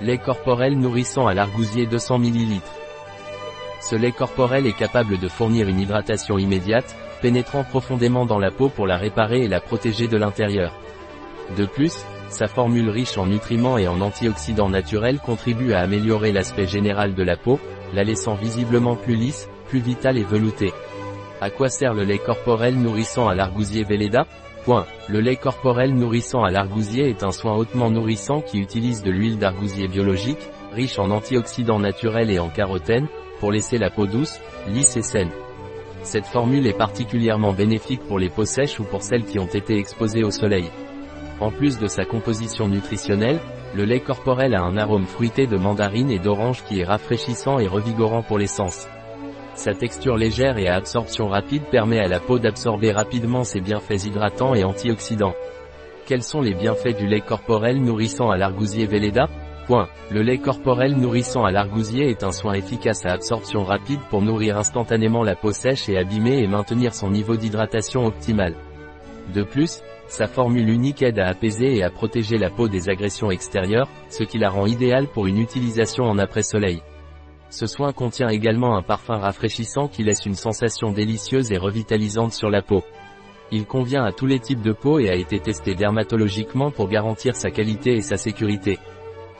Lait 0.00 0.18
corporel 0.18 0.78
nourrissant 0.78 1.26
à 1.26 1.34
l'argousier 1.34 1.86
200 1.86 2.20
ml. 2.20 2.60
Ce 3.80 3.96
lait 3.96 4.12
corporel 4.12 4.64
est 4.64 4.76
capable 4.76 5.18
de 5.18 5.26
fournir 5.26 5.66
une 5.66 5.80
hydratation 5.80 6.38
immédiate, 6.38 6.94
pénétrant 7.20 7.64
profondément 7.64 8.24
dans 8.24 8.38
la 8.38 8.52
peau 8.52 8.68
pour 8.68 8.86
la 8.86 8.96
réparer 8.96 9.42
et 9.42 9.48
la 9.48 9.60
protéger 9.60 10.06
de 10.06 10.16
l'intérieur. 10.16 10.72
De 11.56 11.66
plus, 11.66 12.04
sa 12.28 12.46
formule 12.46 12.90
riche 12.90 13.18
en 13.18 13.26
nutriments 13.26 13.76
et 13.76 13.88
en 13.88 14.00
antioxydants 14.00 14.68
naturels 14.68 15.18
contribue 15.18 15.72
à 15.72 15.80
améliorer 15.80 16.30
l'aspect 16.30 16.68
général 16.68 17.16
de 17.16 17.22
la 17.24 17.36
peau, 17.36 17.58
la 17.92 18.04
laissant 18.04 18.34
visiblement 18.34 18.94
plus 18.94 19.16
lisse, 19.16 19.48
plus 19.68 19.80
vitale 19.80 20.16
et 20.16 20.24
veloutée. 20.24 20.72
À 21.40 21.50
quoi 21.50 21.68
sert 21.68 21.94
le 21.94 22.04
lait 22.04 22.18
corporel 22.18 22.76
nourrissant 22.76 23.26
à 23.26 23.34
l'argousier 23.34 23.82
Velleda? 23.82 24.28
Le 25.08 25.20
lait 25.20 25.36
corporel 25.36 25.94
nourrissant 25.94 26.44
à 26.44 26.50
l'argousier 26.50 27.08
est 27.08 27.22
un 27.22 27.30
soin 27.30 27.54
hautement 27.56 27.90
nourrissant 27.90 28.42
qui 28.42 28.58
utilise 28.58 29.02
de 29.02 29.10
l'huile 29.10 29.38
d'argousier 29.38 29.88
biologique, 29.88 30.50
riche 30.72 30.98
en 30.98 31.10
antioxydants 31.10 31.78
naturels 31.78 32.30
et 32.30 32.38
en 32.38 32.48
carotène, 32.50 33.08
pour 33.40 33.50
laisser 33.50 33.78
la 33.78 33.88
peau 33.88 34.06
douce, 34.06 34.40
lisse 34.68 34.96
et 34.96 35.02
saine. 35.02 35.30
Cette 36.02 36.26
formule 36.26 36.66
est 36.66 36.76
particulièrement 36.76 37.52
bénéfique 37.52 38.02
pour 38.06 38.18
les 38.18 38.28
peaux 38.28 38.44
sèches 38.44 38.78
ou 38.78 38.84
pour 38.84 39.02
celles 39.02 39.24
qui 39.24 39.38
ont 39.38 39.46
été 39.46 39.78
exposées 39.78 40.24
au 40.24 40.30
soleil. 40.30 40.70
En 41.40 41.50
plus 41.50 41.78
de 41.78 41.86
sa 41.86 42.04
composition 42.04 42.68
nutritionnelle, 42.68 43.40
le 43.74 43.84
lait 43.84 44.00
corporel 44.00 44.54
a 44.54 44.62
un 44.62 44.76
arôme 44.76 45.06
fruité 45.06 45.46
de 45.46 45.56
mandarine 45.56 46.10
et 46.10 46.18
d'orange 46.18 46.64
qui 46.64 46.80
est 46.80 46.84
rafraîchissant 46.84 47.58
et 47.58 47.68
revigorant 47.68 48.22
pour 48.22 48.38
les 48.38 48.46
sens. 48.46 48.86
Sa 49.58 49.74
texture 49.74 50.16
légère 50.16 50.56
et 50.56 50.68
à 50.68 50.76
absorption 50.76 51.26
rapide 51.26 51.64
permet 51.64 51.98
à 51.98 52.06
la 52.06 52.20
peau 52.20 52.38
d'absorber 52.38 52.92
rapidement 52.92 53.42
ses 53.42 53.60
bienfaits 53.60 54.04
hydratants 54.04 54.54
et 54.54 54.62
antioxydants. 54.62 55.34
Quels 56.06 56.22
sont 56.22 56.40
les 56.40 56.54
bienfaits 56.54 56.96
du 56.96 57.08
lait 57.08 57.22
corporel 57.22 57.82
nourrissant 57.82 58.30
à 58.30 58.36
l'argousier 58.36 58.86
Velleda? 58.86 59.28
Point. 59.66 59.88
Le 60.12 60.22
lait 60.22 60.38
corporel 60.38 60.94
nourrissant 60.94 61.44
à 61.44 61.50
l'argousier 61.50 62.08
est 62.08 62.22
un 62.22 62.30
soin 62.30 62.52
efficace 62.52 63.04
à 63.04 63.10
absorption 63.10 63.64
rapide 63.64 63.98
pour 64.10 64.22
nourrir 64.22 64.56
instantanément 64.56 65.24
la 65.24 65.34
peau 65.34 65.50
sèche 65.50 65.88
et 65.88 65.98
abîmée 65.98 66.40
et 66.40 66.46
maintenir 66.46 66.94
son 66.94 67.10
niveau 67.10 67.36
d'hydratation 67.36 68.06
optimal. 68.06 68.54
De 69.34 69.42
plus, 69.42 69.82
sa 70.06 70.28
formule 70.28 70.68
unique 70.68 71.02
aide 71.02 71.18
à 71.18 71.26
apaiser 71.26 71.78
et 71.78 71.82
à 71.82 71.90
protéger 71.90 72.38
la 72.38 72.50
peau 72.50 72.68
des 72.68 72.90
agressions 72.90 73.32
extérieures, 73.32 73.88
ce 74.08 74.22
qui 74.22 74.38
la 74.38 74.50
rend 74.50 74.66
idéale 74.66 75.08
pour 75.08 75.26
une 75.26 75.38
utilisation 75.38 76.04
en 76.04 76.16
après-soleil. 76.16 76.80
Ce 77.50 77.66
soin 77.66 77.92
contient 77.92 78.28
également 78.28 78.76
un 78.76 78.82
parfum 78.82 79.16
rafraîchissant 79.16 79.88
qui 79.88 80.04
laisse 80.04 80.26
une 80.26 80.34
sensation 80.34 80.92
délicieuse 80.92 81.50
et 81.50 81.56
revitalisante 81.56 82.32
sur 82.32 82.50
la 82.50 82.60
peau. 82.60 82.84
Il 83.50 83.64
convient 83.64 84.04
à 84.04 84.12
tous 84.12 84.26
les 84.26 84.38
types 84.38 84.60
de 84.60 84.72
peau 84.72 84.98
et 84.98 85.08
a 85.08 85.14
été 85.14 85.40
testé 85.40 85.74
dermatologiquement 85.74 86.70
pour 86.70 86.88
garantir 86.88 87.34
sa 87.34 87.50
qualité 87.50 87.94
et 87.94 88.02
sa 88.02 88.18
sécurité. 88.18 88.78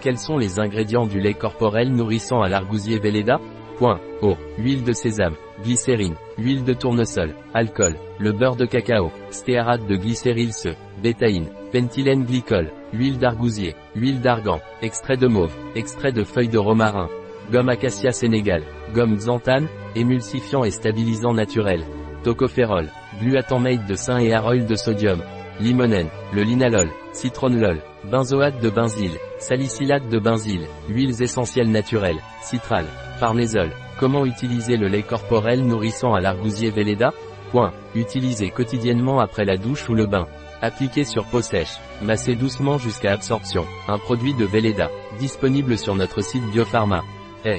Quels 0.00 0.18
sont 0.18 0.38
les 0.38 0.58
ingrédients 0.58 1.06
du 1.06 1.20
lait 1.20 1.34
corporel 1.34 1.90
nourrissant 1.90 2.40
à 2.40 2.48
l'argousier 2.48 2.98
Velleda 2.98 3.38
Point. 3.76 4.00
Eau, 4.22 4.36
huile 4.58 4.84
de 4.84 4.92
sésame, 4.92 5.36
glycérine, 5.62 6.16
huile 6.38 6.64
de 6.64 6.72
tournesol, 6.72 7.34
alcool, 7.54 7.96
le 8.18 8.32
beurre 8.32 8.56
de 8.56 8.66
cacao, 8.66 9.10
stéarate 9.30 9.86
de 9.86 9.96
glycérylse, 9.96 10.68
bétaïne, 11.02 11.48
pentylène 11.72 12.24
glycol, 12.24 12.70
huile 12.92 13.18
d'argousier, 13.18 13.74
huile 13.94 14.20
d'argan, 14.20 14.60
extrait 14.82 15.16
de 15.16 15.26
mauve, 15.26 15.54
extrait 15.74 16.12
de 16.12 16.24
feuilles 16.24 16.48
de 16.48 16.58
romarin, 16.58 17.08
gomme 17.50 17.68
acacia 17.68 18.12
sénégal, 18.12 18.62
gomme 18.94 19.16
xanthane, 19.16 19.68
émulsifiant 19.96 20.64
et 20.64 20.70
stabilisant 20.70 21.34
naturel, 21.34 21.84
tocopherol, 22.22 22.88
glutamate 23.20 23.86
de 23.86 23.94
sein 23.94 24.18
et 24.18 24.32
aroil 24.32 24.66
de 24.66 24.74
sodium, 24.76 25.20
limonène, 25.60 26.08
le 26.32 26.42
linalol, 26.42 26.90
citronellol, 27.12 27.82
benzoate 28.10 28.60
de 28.60 28.70
benzyle, 28.70 29.18
salicylate 29.38 30.08
de 30.08 30.18
benzyle, 30.18 30.66
huiles 30.88 31.22
essentielles 31.22 31.70
naturelles, 31.70 32.20
citral, 32.42 32.86
parmésol. 33.18 33.70
Comment 33.98 34.24
utiliser 34.24 34.78
le 34.78 34.88
lait 34.88 35.02
corporel 35.02 35.66
nourrissant 35.66 36.14
à 36.14 36.20
l'argousier 36.20 36.70
Velleda? 36.70 37.12
Point. 37.50 37.72
Utiliser 37.94 38.50
quotidiennement 38.50 39.20
après 39.20 39.44
la 39.44 39.58
douche 39.58 39.90
ou 39.90 39.94
le 39.94 40.06
bain. 40.06 40.26
Appliquer 40.62 41.04
sur 41.04 41.26
peau 41.26 41.42
sèche. 41.42 41.76
Masser 42.00 42.34
doucement 42.34 42.78
jusqu'à 42.78 43.12
absorption. 43.12 43.66
Un 43.88 43.98
produit 43.98 44.32
de 44.32 44.46
Velleda. 44.46 44.88
Disponible 45.18 45.76
sur 45.76 45.94
notre 45.96 46.22
site 46.22 46.44
Biopharma. 46.52 47.02
哎、 47.42 47.58